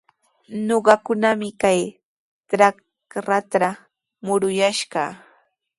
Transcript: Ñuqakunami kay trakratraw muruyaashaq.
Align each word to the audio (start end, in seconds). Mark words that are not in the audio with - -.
Ñuqakunami 0.67 1.49
kay 1.61 1.79
trakratraw 2.49 3.77
muruyaashaq. 4.25 4.93